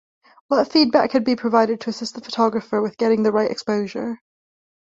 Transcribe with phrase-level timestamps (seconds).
[0.47, 4.17] What feedback could be provided to assist the photographer with getting the right exposure?